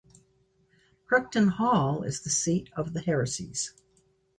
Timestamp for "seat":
2.31-2.69